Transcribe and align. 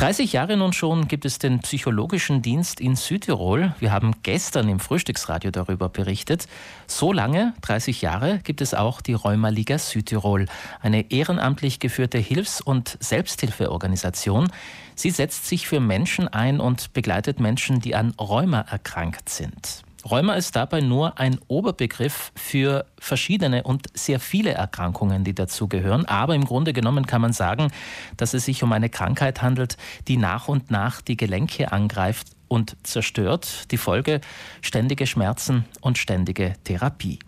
30 0.00 0.32
Jahre 0.32 0.56
nun 0.56 0.72
schon 0.72 1.08
gibt 1.08 1.26
es 1.26 1.38
den 1.38 1.60
psychologischen 1.60 2.40
Dienst 2.40 2.80
in 2.80 2.96
Südtirol. 2.96 3.74
Wir 3.80 3.92
haben 3.92 4.14
gestern 4.22 4.66
im 4.70 4.80
Frühstücksradio 4.80 5.50
darüber 5.50 5.90
berichtet. 5.90 6.48
So 6.86 7.12
lange, 7.12 7.52
30 7.60 8.00
Jahre, 8.00 8.38
gibt 8.38 8.62
es 8.62 8.72
auch 8.72 9.02
die 9.02 9.12
Rheumaliga 9.12 9.76
Südtirol, 9.76 10.46
eine 10.80 11.10
ehrenamtlich 11.10 11.80
geführte 11.80 12.16
Hilfs- 12.16 12.62
und 12.62 12.96
Selbsthilfeorganisation. 13.00 14.50
Sie 14.94 15.10
setzt 15.10 15.44
sich 15.44 15.68
für 15.68 15.80
Menschen 15.80 16.28
ein 16.28 16.60
und 16.60 16.94
begleitet 16.94 17.38
Menschen, 17.38 17.80
die 17.80 17.94
an 17.94 18.14
Rheuma 18.18 18.62
erkrankt 18.62 19.28
sind. 19.28 19.82
Rheuma 20.08 20.34
ist 20.34 20.56
dabei 20.56 20.80
nur 20.80 21.18
ein 21.18 21.38
Oberbegriff 21.48 22.32
für 22.34 22.86
verschiedene 22.98 23.62
und 23.62 23.86
sehr 23.94 24.20
viele 24.20 24.52
Erkrankungen, 24.52 25.24
die 25.24 25.34
dazugehören. 25.34 26.06
Aber 26.06 26.34
im 26.34 26.44
Grunde 26.44 26.72
genommen 26.72 27.06
kann 27.06 27.20
man 27.20 27.32
sagen, 27.32 27.70
dass 28.16 28.34
es 28.34 28.44
sich 28.44 28.62
um 28.62 28.72
eine 28.72 28.88
Krankheit 28.88 29.42
handelt, 29.42 29.76
die 30.08 30.16
nach 30.16 30.48
und 30.48 30.70
nach 30.70 31.00
die 31.00 31.16
Gelenke 31.16 31.72
angreift 31.72 32.28
und 32.48 32.76
zerstört. 32.82 33.70
Die 33.70 33.76
Folge 33.76 34.20
ständige 34.60 35.06
Schmerzen 35.06 35.64
und 35.80 35.98
ständige 35.98 36.54
Therapie. 36.64 37.18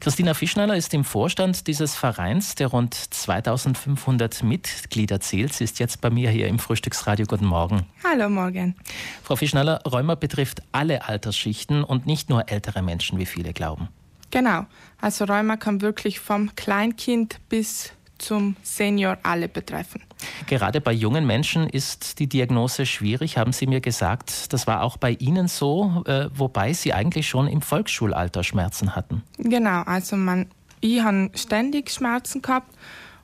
Christina 0.00 0.34
Fischneiler 0.34 0.76
ist 0.76 0.92
im 0.94 1.04
Vorstand 1.04 1.66
dieses 1.66 1.94
Vereins, 1.94 2.54
der 2.54 2.68
rund 2.68 2.94
2500 2.94 4.42
Mitglieder 4.42 5.20
zählt. 5.20 5.52
Sie 5.52 5.64
ist 5.64 5.78
jetzt 5.78 6.00
bei 6.00 6.10
mir 6.10 6.30
hier 6.30 6.48
im 6.48 6.58
Frühstücksradio. 6.58 7.26
Guten 7.26 7.46
Morgen. 7.46 7.86
Hallo, 8.04 8.28
morgen. 8.28 8.74
Frau 9.22 9.36
Fischneiler, 9.36 9.80
Rheuma 9.84 10.14
betrifft 10.14 10.62
alle 10.72 11.06
Altersschichten 11.08 11.84
und 11.84 12.06
nicht 12.06 12.30
nur 12.30 12.48
ältere 12.48 12.82
Menschen, 12.82 13.18
wie 13.18 13.26
viele 13.26 13.52
glauben. 13.52 13.88
Genau. 14.30 14.66
Also 15.00 15.24
Rheuma 15.24 15.56
kann 15.56 15.82
wirklich 15.82 16.20
vom 16.20 16.54
Kleinkind 16.56 17.38
bis 17.48 17.92
zum 18.18 18.56
Senior 18.62 19.18
alle 19.22 19.48
betreffen. 19.48 20.02
Gerade 20.52 20.82
bei 20.82 20.92
jungen 20.92 21.26
Menschen 21.26 21.66
ist 21.66 22.18
die 22.18 22.26
Diagnose 22.26 22.84
schwierig, 22.84 23.38
haben 23.38 23.54
Sie 23.54 23.66
mir 23.66 23.80
gesagt. 23.80 24.52
Das 24.52 24.66
war 24.66 24.82
auch 24.82 24.98
bei 24.98 25.12
Ihnen 25.12 25.48
so, 25.48 26.02
äh, 26.04 26.28
wobei 26.34 26.74
Sie 26.74 26.92
eigentlich 26.92 27.26
schon 27.26 27.48
im 27.48 27.62
Volksschulalter 27.62 28.44
Schmerzen 28.44 28.94
hatten. 28.94 29.22
Genau, 29.38 29.80
also 29.80 30.14
man, 30.16 30.48
ich 30.82 31.00
habe 31.00 31.30
ständig 31.32 31.90
Schmerzen 31.90 32.42
gehabt 32.42 32.68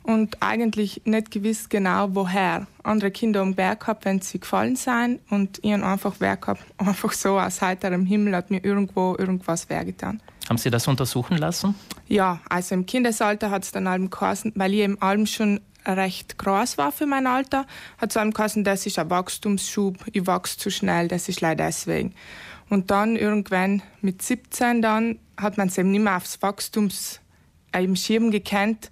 und 0.04 0.38
eigentlich 0.40 1.02
nicht 1.04 1.30
gewusst 1.30 1.68
genau 1.68 2.08
woher. 2.14 2.66
Andere 2.82 3.10
Kinder 3.10 3.40
haben 3.40 3.54
Berg 3.54 3.80
gehabt, 3.80 4.06
wenn 4.06 4.22
sie 4.22 4.40
gefallen 4.40 4.76
sind 4.76 5.20
und 5.28 5.58
ich 5.62 5.70
habe 5.74 5.84
einfach 5.84 6.14
Berg 6.14 6.40
gehabt, 6.40 6.64
einfach 6.78 7.12
so 7.12 7.38
aus 7.38 7.60
heiterem 7.60 8.06
Himmel 8.06 8.34
hat 8.34 8.50
mir 8.50 8.64
irgendwo 8.64 9.14
irgendwas 9.18 9.68
wehgetan. 9.68 10.22
Haben 10.48 10.56
Sie 10.56 10.70
das 10.70 10.88
untersuchen 10.88 11.36
lassen? 11.36 11.74
Ja, 12.06 12.40
also 12.48 12.74
im 12.74 12.86
Kindesalter 12.86 13.50
hat 13.50 13.64
es 13.64 13.72
dann 13.72 13.86
allem 13.86 14.08
geheißen, 14.08 14.54
weil 14.56 14.72
ich 14.72 14.80
im 14.80 15.02
allem 15.02 15.26
schon 15.26 15.60
recht 15.86 16.38
groß 16.38 16.78
war 16.78 16.92
für 16.92 17.06
mein 17.06 17.26
Alter, 17.26 17.66
hat 17.98 18.10
es 18.10 18.16
allem 18.16 18.32
geheißen, 18.32 18.64
das 18.64 18.86
ist 18.86 18.98
ein 18.98 19.10
Wachstumsschub, 19.10 19.96
ich 20.12 20.26
wachse 20.26 20.58
zu 20.58 20.70
schnell, 20.70 21.08
das 21.08 21.28
ist 21.28 21.40
leider 21.40 21.66
deswegen. 21.66 22.14
Und 22.68 22.90
dann 22.90 23.16
irgendwann 23.16 23.82
mit 24.00 24.22
17 24.22 24.82
dann 24.82 25.18
hat 25.36 25.56
man 25.56 25.68
es 25.68 25.78
eben 25.78 25.90
nicht 25.90 26.02
mehr 26.02 26.16
aufs 26.16 26.42
Wachstums 26.42 27.20
im 27.72 27.96
Schirm 27.96 28.30
gekannt 28.30 28.90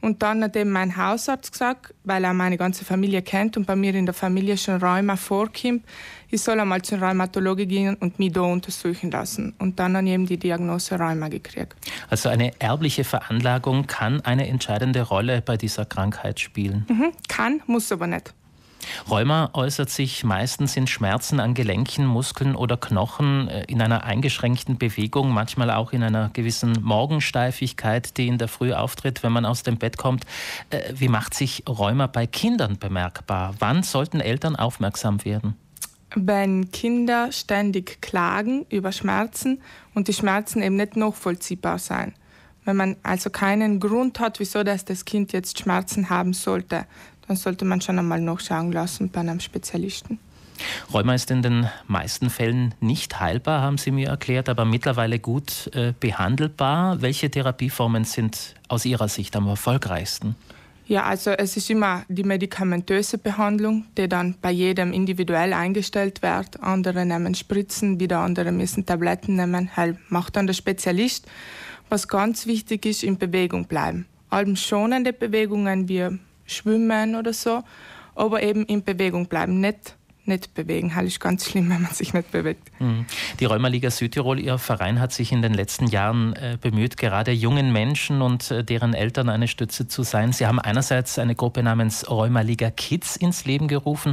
und 0.00 0.22
dann 0.22 0.44
hat 0.44 0.54
eben 0.56 0.70
mein 0.70 0.96
Hausarzt 0.96 1.52
gesagt, 1.52 1.94
weil 2.04 2.24
er 2.24 2.32
meine 2.32 2.56
ganze 2.56 2.84
Familie 2.84 3.22
kennt 3.22 3.56
und 3.56 3.66
bei 3.66 3.74
mir 3.74 3.94
in 3.94 4.06
der 4.06 4.14
Familie 4.14 4.56
schon 4.56 4.82
Rheuma 4.82 5.16
vorkommt, 5.16 5.84
ich 6.30 6.40
soll 6.42 6.60
einmal 6.60 6.82
zum 6.82 7.02
Rheumatologe 7.02 7.66
gehen 7.66 7.96
und 7.96 8.18
mich 8.18 8.32
da 8.32 8.42
untersuchen 8.42 9.10
lassen. 9.10 9.54
Und 9.58 9.78
dann 9.80 9.96
habe 9.96 10.06
ich 10.06 10.12
eben 10.12 10.26
die 10.26 10.36
Diagnose 10.36 10.98
Rheuma 10.98 11.28
gekriegt. 11.28 11.74
Also 12.10 12.28
eine 12.28 12.52
erbliche 12.60 13.02
Veranlagung 13.02 13.86
kann 13.86 14.20
eine 14.20 14.46
entscheidende 14.46 15.02
Rolle 15.02 15.42
bei 15.42 15.56
dieser 15.56 15.84
Krankheit 15.84 16.38
spielen? 16.38 16.86
Mhm, 16.88 17.12
kann, 17.28 17.62
muss 17.66 17.90
aber 17.90 18.06
nicht. 18.06 18.34
Rheuma 19.10 19.50
äußert 19.52 19.90
sich 19.90 20.24
meistens 20.24 20.76
in 20.76 20.86
Schmerzen 20.86 21.40
an 21.40 21.54
Gelenken, 21.54 22.06
Muskeln 22.06 22.54
oder 22.54 22.76
Knochen, 22.76 23.48
äh, 23.48 23.64
in 23.64 23.82
einer 23.82 24.04
eingeschränkten 24.04 24.78
Bewegung, 24.78 25.30
manchmal 25.30 25.70
auch 25.70 25.92
in 25.92 26.02
einer 26.02 26.30
gewissen 26.32 26.78
Morgensteifigkeit, 26.82 28.16
die 28.16 28.28
in 28.28 28.38
der 28.38 28.48
Früh 28.48 28.72
auftritt, 28.72 29.22
wenn 29.22 29.32
man 29.32 29.44
aus 29.44 29.62
dem 29.62 29.78
Bett 29.78 29.96
kommt. 29.96 30.24
Äh, 30.70 30.92
wie 30.94 31.08
macht 31.08 31.34
sich 31.34 31.64
Rheuma 31.68 32.06
bei 32.06 32.26
Kindern 32.26 32.78
bemerkbar? 32.78 33.54
Wann 33.58 33.82
sollten 33.82 34.20
Eltern 34.20 34.56
aufmerksam 34.56 35.24
werden? 35.24 35.56
Wenn 36.14 36.70
Kinder 36.70 37.32
ständig 37.32 38.00
klagen 38.00 38.64
über 38.70 38.92
Schmerzen 38.92 39.60
und 39.94 40.08
die 40.08 40.14
Schmerzen 40.14 40.62
eben 40.62 40.76
nicht 40.76 40.96
nachvollziehbar 40.96 41.78
sein. 41.78 42.14
Wenn 42.68 42.76
man 42.76 42.96
also 43.02 43.30
keinen 43.30 43.80
Grund 43.80 44.20
hat, 44.20 44.40
wieso 44.40 44.62
das, 44.62 44.84
das 44.84 45.06
Kind 45.06 45.32
jetzt 45.32 45.58
Schmerzen 45.58 46.10
haben 46.10 46.34
sollte, 46.34 46.84
dann 47.26 47.34
sollte 47.34 47.64
man 47.64 47.80
schon 47.80 47.98
einmal 47.98 48.20
nachschauen 48.20 48.72
lassen 48.72 49.08
bei 49.08 49.20
einem 49.20 49.40
Spezialisten. 49.40 50.18
Rheuma 50.92 51.14
ist 51.14 51.30
in 51.30 51.40
den 51.40 51.66
meisten 51.86 52.28
Fällen 52.28 52.74
nicht 52.80 53.20
heilbar, 53.20 53.62
haben 53.62 53.78
Sie 53.78 53.90
mir 53.90 54.08
erklärt, 54.08 54.50
aber 54.50 54.66
mittlerweile 54.66 55.18
gut 55.18 55.70
äh, 55.72 55.94
behandelbar. 55.98 57.00
Welche 57.00 57.30
Therapieformen 57.30 58.04
sind 58.04 58.54
aus 58.68 58.84
Ihrer 58.84 59.08
Sicht 59.08 59.34
am 59.34 59.48
erfolgreichsten? 59.48 60.34
Ja, 60.86 61.04
also 61.04 61.30
es 61.30 61.56
ist 61.56 61.70
immer 61.70 62.04
die 62.08 62.24
medikamentöse 62.24 63.16
Behandlung, 63.16 63.86
die 63.96 64.10
dann 64.10 64.34
bei 64.42 64.50
jedem 64.50 64.92
individuell 64.92 65.54
eingestellt 65.54 66.20
wird. 66.20 66.62
Andere 66.62 67.06
nehmen 67.06 67.34
Spritzen, 67.34 67.98
wieder 67.98 68.18
andere 68.18 68.52
müssen 68.52 68.84
Tabletten 68.84 69.36
nehmen. 69.36 69.74
Halt 69.74 69.96
macht 70.10 70.36
dann 70.36 70.46
der 70.46 70.54
Spezialist. 70.54 71.26
Was 71.88 72.08
ganz 72.08 72.46
wichtig 72.46 72.84
ist, 72.86 73.02
in 73.02 73.18
Bewegung 73.18 73.66
bleiben. 73.66 74.06
Allem 74.30 74.56
schonende 74.56 75.12
Bewegungen 75.12 75.88
wie 75.88 76.18
Schwimmen 76.44 77.16
oder 77.16 77.32
so, 77.32 77.62
aber 78.14 78.42
eben 78.42 78.64
in 78.66 78.82
Bewegung 78.82 79.26
bleiben, 79.26 79.60
nicht 79.60 79.96
nicht 80.28 80.54
bewegen. 80.54 80.92
Das 80.94 81.04
ist 81.04 81.20
ganz 81.20 81.48
schlimm, 81.48 81.70
wenn 81.70 81.82
man 81.82 81.92
sich 81.92 82.12
nicht 82.12 82.30
bewegt. 82.30 82.70
Mhm. 82.80 83.06
Die 83.40 83.44
Rheumaliga 83.44 83.90
Südtirol, 83.90 84.38
Ihr 84.38 84.58
Verein, 84.58 85.00
hat 85.00 85.12
sich 85.12 85.32
in 85.32 85.42
den 85.42 85.54
letzten 85.54 85.86
Jahren 85.86 86.34
äh, 86.34 86.58
bemüht, 86.60 86.96
gerade 86.96 87.32
jungen 87.32 87.72
Menschen 87.72 88.22
und 88.22 88.50
äh, 88.50 88.62
deren 88.62 88.94
Eltern 88.94 89.28
eine 89.28 89.48
Stütze 89.48 89.88
zu 89.88 90.02
sein. 90.02 90.32
Sie 90.32 90.46
haben 90.46 90.60
einerseits 90.60 91.18
eine 91.18 91.34
Gruppe 91.34 91.62
namens 91.62 92.08
Rheumaliga 92.08 92.70
Kids 92.70 93.16
ins 93.16 93.44
Leben 93.44 93.68
gerufen. 93.68 94.12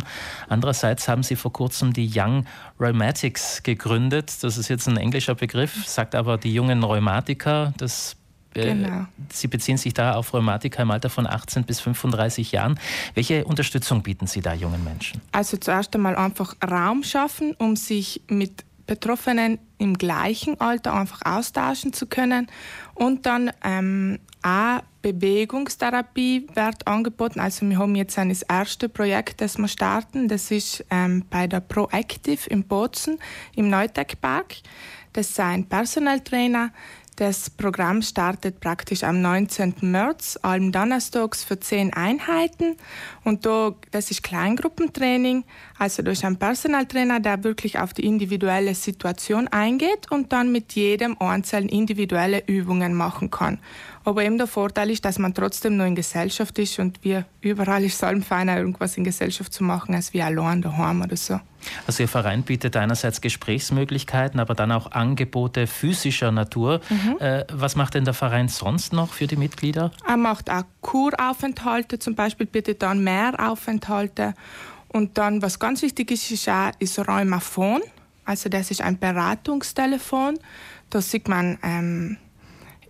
Andererseits 0.49 1.07
haben 1.07 1.23
Sie 1.23 1.35
vor 1.35 1.53
kurzem 1.53 1.93
die 1.93 2.09
Young 2.13 2.45
Rheumatics 2.79 3.63
gegründet. 3.63 4.31
Das 4.41 4.57
ist 4.57 4.69
jetzt 4.69 4.87
ein 4.87 4.97
englischer 4.97 5.35
Begriff, 5.35 5.85
sagt 5.85 6.15
aber 6.15 6.37
die 6.37 6.53
jungen 6.53 6.83
Rheumatiker. 6.83 7.73
Das 7.77 8.17
genau. 8.63 9.05
Sie 9.31 9.47
beziehen 9.47 9.77
sich 9.77 9.93
da 9.93 10.15
auf 10.15 10.33
Rheumatiker 10.33 10.83
im 10.83 10.91
Alter 10.91 11.09
von 11.09 11.27
18 11.27 11.63
bis 11.63 11.79
35 11.79 12.51
Jahren. 12.51 12.79
Welche 13.13 13.45
Unterstützung 13.45 14.03
bieten 14.03 14.27
Sie 14.27 14.41
da 14.41 14.53
jungen 14.53 14.83
Menschen? 14.83 15.21
Also 15.31 15.57
zuerst 15.57 15.95
einmal 15.95 16.15
einfach 16.15 16.55
Raum 16.63 17.03
schaffen, 17.03 17.53
um 17.57 17.75
sich 17.75 18.21
mit 18.27 18.63
Betroffenen 18.87 19.59
im 19.77 19.97
gleichen 19.97 20.59
Alter 20.61 20.93
einfach 20.93 21.21
austauschen 21.25 21.91
zu 21.91 22.05
können. 22.05 22.47
Und 22.93 23.25
dann 23.25 23.51
ähm, 23.63 24.19
auch 24.41 24.81
Bewegungstherapie 25.01 26.47
wird 26.53 26.87
angeboten. 26.87 27.39
Also 27.39 27.67
wir 27.69 27.77
haben 27.77 27.95
jetzt 27.95 28.17
ein 28.17 28.29
das 28.29 28.41
erste 28.41 28.89
Projekt, 28.89 29.41
das 29.41 29.57
wir 29.57 29.67
starten. 29.67 30.27
Das 30.27 30.51
ist 30.51 30.85
ähm, 30.89 31.25
bei 31.29 31.47
der 31.47 31.59
Proactive 31.59 32.49
in 32.49 32.63
Bozen 32.63 33.19
im 33.55 33.69
Neutech-Park. 33.69 34.55
Das 35.13 35.35
sind 35.35 35.69
Personaltrainer, 35.69 36.71
das 37.15 37.49
Programm 37.49 38.01
startet 38.01 38.59
praktisch 38.59 39.03
am 39.03 39.21
19. 39.21 39.75
März, 39.81 40.37
allem 40.41 40.71
donnerstags 40.71 41.43
für 41.43 41.59
zehn 41.59 41.93
Einheiten. 41.93 42.75
Und 43.23 43.45
da, 43.45 43.73
das 43.91 44.11
ist 44.11 44.21
Kleingruppentraining. 44.23 45.45
Also 45.79 46.03
da 46.03 46.11
ist 46.11 46.25
ein 46.25 46.37
Personaltrainer, 46.37 47.21
der 47.21 47.43
wirklich 47.43 47.79
auf 47.79 47.93
die 47.93 48.05
individuelle 48.05 48.75
Situation 48.75 49.47
eingeht 49.47 50.11
und 50.11 50.33
dann 50.33 50.51
mit 50.51 50.73
jedem 50.73 51.17
Einzelnen 51.19 51.69
individuelle 51.69 52.43
Übungen 52.47 52.93
machen 52.93 53.31
kann. 53.31 53.59
Aber 54.05 54.23
eben 54.23 54.37
der 54.37 54.45
Vorteil 54.45 54.91
ist, 54.91 55.03
dass 55.03 55.17
man 55.17 55.33
trotzdem 55.33 55.77
noch 55.77 55.85
in 55.85 55.95
Gesellschaft 55.95 56.57
ist 56.59 56.77
und 56.77 57.03
wir 57.03 57.25
überall 57.41 57.83
ist 57.83 57.95
es 57.95 58.03
allem 58.03 58.21
feiner, 58.21 58.57
irgendwas 58.57 58.95
in 58.97 59.03
Gesellschaft 59.03 59.51
zu 59.51 59.63
machen, 59.63 59.95
als 59.95 60.13
wie 60.13 60.21
allein 60.21 60.61
daheim 60.61 61.01
oder 61.01 61.17
so. 61.17 61.39
Also 61.87 62.03
Ihr 62.03 62.07
Verein 62.07 62.43
bietet 62.43 62.77
einerseits 62.77 63.19
Gesprächsmöglichkeiten, 63.19 64.39
aber 64.39 64.53
dann 64.53 64.71
auch 64.71 64.91
Angebote 64.91 65.65
physischer 65.65 66.31
Natur. 66.31 66.81
Mhm. 66.89 67.17
Äh, 67.19 67.45
was 67.51 67.75
macht 67.75 67.95
denn 67.95 68.05
der 68.05 68.13
Verein 68.13 68.47
sonst 68.47 68.93
noch 68.93 69.11
für 69.11 69.25
die 69.25 69.37
Mitglieder? 69.37 69.91
Er 70.07 70.17
macht 70.17 70.51
auch 70.51 70.65
Kuraufenthalte, 70.81 71.97
zum 71.97 72.13
Beispiel 72.13 72.45
bietet 72.45 72.83
dann 72.83 73.03
mehr 73.03 73.33
Aufenthalte. 73.39 74.35
Und 74.89 75.17
dann, 75.17 75.41
was 75.41 75.57
ganz 75.57 75.81
wichtig 75.81 76.11
ist, 76.11 76.29
ist 76.29 76.47
auch 76.47 76.71
ist 76.77 76.99
Rheumafon. 76.99 77.81
Also 78.23 78.49
das 78.49 78.69
ist 78.69 78.81
ein 78.81 78.99
Beratungstelefon. 78.99 80.37
Da 80.91 81.01
sieht 81.01 81.27
man 81.27 81.57
ähm, 81.63 82.17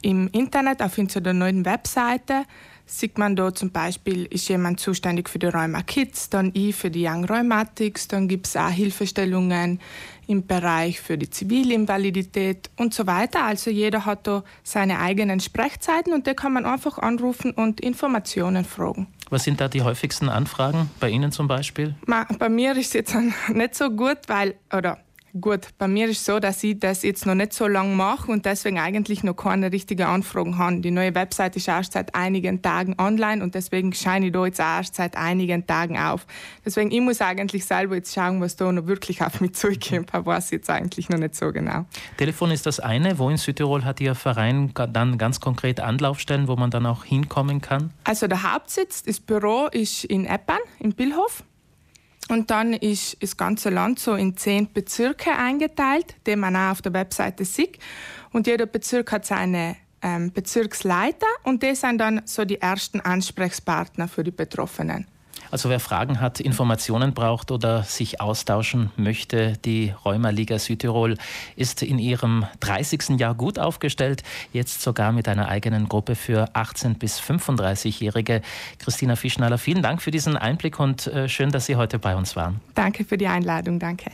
im 0.06 0.30
Internet 0.34 0.84
auf 0.84 1.00
unserer 1.00 1.34
neuen 1.34 1.66
Webseite 1.66 2.44
sieht 2.86 3.18
man 3.18 3.36
da 3.36 3.56
zum 3.56 3.72
Beispiel, 3.72 4.26
ist 4.26 4.48
jemand 4.48 4.80
zuständig 4.80 5.28
für 5.28 5.40
die 5.40 5.48
Rheuma 5.48 5.82
Kids, 5.82 6.30
dann 6.30 6.52
ich 6.54 6.76
für 6.76 6.92
die 6.92 7.08
Young 7.08 7.26
Rheumatics, 7.26 8.08
dann 8.08 8.28
gibt 8.28 8.46
es 8.46 8.56
auch 8.56 8.70
Hilfestellungen 8.70 9.80
im 10.28 10.46
Bereich 10.46 11.02
für 11.02 11.18
die 11.18 11.32
Zivilinvalidität 11.32 12.70
und 12.78 12.94
so 12.94 13.08
weiter. 13.08 13.46
Also 13.46 13.72
jeder 13.72 14.06
hat 14.06 14.28
da 14.28 14.44
seine 14.62 15.00
eigenen 15.00 15.40
Sprechzeiten 15.40 16.14
und 16.14 16.28
da 16.28 16.36
kann 16.36 16.54
man 16.54 16.68
einfach 16.68 17.00
anrufen 17.00 17.50
und 17.50 17.82
Informationen 17.82 18.64
fragen. 18.64 19.08
Was 19.32 19.46
sind 19.46 19.60
da 19.60 19.68
die 19.68 19.82
häufigsten 19.82 20.30
Anfragen 20.30 20.92
bei 21.00 21.10
Ihnen 21.10 21.32
zum 21.32 21.48
Beispiel? 21.48 21.96
Bei 22.06 22.50
mir 22.50 22.74
ist 22.74 22.90
es 22.90 22.94
jetzt 22.94 23.16
nicht 23.52 23.74
so 23.74 23.90
gut, 23.90 24.20
weil, 24.28 24.54
oder 24.72 25.00
Gut, 25.42 25.68
bei 25.78 25.90
mir 25.90 26.08
ist 26.08 26.20
es 26.20 26.26
so, 26.26 26.40
dass 26.40 26.64
ich 26.64 26.80
das 26.80 27.04
jetzt 27.04 27.26
noch 27.26 27.36
nicht 27.36 27.52
so 27.52 27.68
lange 27.68 27.94
mache 27.94 28.32
und 28.32 28.46
deswegen 28.46 28.80
eigentlich 28.80 29.22
noch 29.22 29.34
keine 29.34 29.70
richtige 29.70 30.08
Anfragen 30.08 30.58
habe. 30.58 30.80
Die 30.80 30.92
neue 30.92 31.14
Website 31.14 31.58
ist 31.58 31.68
erst 31.68 31.92
seit 31.92 32.16
einigen 32.16 32.62
Tagen 32.62 32.96
online 32.98 33.44
und 33.44 33.54
deswegen 33.54 33.92
scheine 33.92 34.28
ich 34.28 34.32
da 34.32 34.46
jetzt 34.46 34.62
erst 34.62 34.96
seit 34.96 35.18
einigen 35.18 35.68
Tagen 35.68 35.98
auf. 36.00 36.26
Deswegen, 36.64 36.90
ich 36.90 37.02
muss 37.02 37.20
eigentlich 37.20 37.66
selber 37.66 37.96
jetzt 37.96 38.14
schauen, 38.14 38.40
was 38.40 38.56
da 38.56 38.72
noch 38.72 38.88
wirklich 38.88 39.22
auf 39.24 39.42
mich 39.42 39.56
zukommt. 39.56 40.12
Ich 40.14 40.26
weiß 40.26 40.52
jetzt 40.52 40.70
eigentlich 40.70 41.10
noch 41.10 41.20
nicht 41.20 41.36
so 41.36 41.52
genau. 41.52 41.84
Telefon 42.16 42.52
ist 42.52 42.66
das 42.66 42.80
eine. 42.80 43.20
Wo 43.20 43.30
in 43.30 43.36
Südtirol 43.36 43.84
hat 43.84 44.00
Ihr 44.00 44.16
Verein 44.16 44.72
dann 44.74 45.18
ganz 45.18 45.42
konkret 45.42 45.82
Anlaufstellen, 45.82 46.48
wo 46.48 46.56
man 46.56 46.72
dann 46.72 46.86
auch 46.86 47.04
hinkommen 47.04 47.60
kann? 47.60 47.92
Also 48.06 48.28
der 48.28 48.54
Hauptsitz, 48.54 49.04
das 49.04 49.20
Büro 49.20 49.68
ist 49.70 50.06
in 50.06 50.26
Eppern, 50.26 50.60
im 50.80 50.94
Billhof. 50.94 51.44
Und 52.30 52.50
dann 52.50 52.74
ist 52.74 53.22
das 53.22 53.38
ganze 53.38 53.70
Land 53.70 54.00
so 54.00 54.16
in 54.16 54.36
zehn 54.36 54.72
Bezirke 54.72 55.32
eingeteilt, 55.32 56.16
die 56.26 56.36
man 56.36 56.56
auch 56.56 56.72
auf 56.72 56.82
der 56.82 56.94
Webseite 56.94 57.46
sieht. 57.46 57.78
Und 58.32 58.48
jeder 58.48 58.66
Bezirk 58.66 59.12
hat 59.12 59.26
seine 59.26 59.76
ähm, 60.02 60.32
Bezirksleiter 60.32 61.28
und 61.44 61.64
die 61.64 61.76
sind 61.76 62.00
dann 62.00 62.22
so 62.26 62.46
die 62.46 62.62
ersten 62.62 63.00
Ansprechpartner 63.00 64.08
für 64.08 64.24
die 64.24 64.32
Betroffenen. 64.32 65.08
Also 65.52 65.70
wer 65.70 65.80
Fragen 65.80 66.20
hat, 66.22 66.40
Informationen 66.40 67.14
braucht 67.14 67.52
oder 67.52 67.84
sich 67.84 68.22
austauschen 68.22 68.92
möchte, 68.98 69.54
die 69.64 69.94
Rheuma-Liga 70.04 70.60
Südtirol 70.60 71.18
ist 71.56 71.84
in 71.84 72.00
ihrem 72.00 72.46
30. 72.60 73.20
Jahr 73.20 73.36
gut 73.36 73.60
aufgestellt, 73.60 74.24
jetzt 74.54 74.82
sogar 74.82 75.12
mit 75.12 75.28
einer 75.28 75.48
eigenen 75.48 75.88
Gruppe 75.88 76.16
für 76.16 76.50
18 76.54 76.96
bis 76.96 77.20
35-Jährige. 77.20 78.42
Christina 78.80 79.16
Fischnaller, 79.16 79.58
vielen 79.58 79.82
Dank 79.82 80.02
für 80.02 80.12
diesen 80.12 80.38
Einblick 80.38 80.80
und 80.80 81.08
äh, 81.08 81.30
schön, 81.30 81.52
dass 81.52 81.66
Sie 81.66 81.76
heute 81.76 82.00
bei 82.00 82.16
uns 82.16 82.36
waren. 82.36 82.62
Danke 82.74 83.06
für 83.06 83.18
die 83.18 83.28
Einladung, 83.28 83.80
danke. 83.80 84.12